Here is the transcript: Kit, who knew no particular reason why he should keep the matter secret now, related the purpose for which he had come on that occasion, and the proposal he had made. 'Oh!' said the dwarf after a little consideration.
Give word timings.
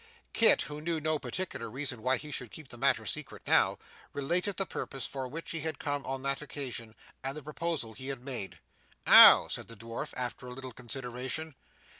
Kit, 0.33 0.63
who 0.63 0.81
knew 0.81 0.99
no 0.99 1.19
particular 1.19 1.69
reason 1.69 2.01
why 2.01 2.17
he 2.17 2.31
should 2.31 2.49
keep 2.49 2.69
the 2.69 2.75
matter 2.75 3.05
secret 3.05 3.43
now, 3.45 3.77
related 4.13 4.57
the 4.57 4.65
purpose 4.65 5.05
for 5.05 5.27
which 5.27 5.51
he 5.51 5.59
had 5.59 5.77
come 5.77 6.03
on 6.07 6.23
that 6.23 6.41
occasion, 6.41 6.95
and 7.23 7.37
the 7.37 7.43
proposal 7.43 7.93
he 7.93 8.07
had 8.07 8.25
made. 8.25 8.57
'Oh!' 9.05 9.47
said 9.47 9.67
the 9.67 9.75
dwarf 9.75 10.11
after 10.17 10.47
a 10.47 10.53
little 10.53 10.71
consideration. 10.71 11.53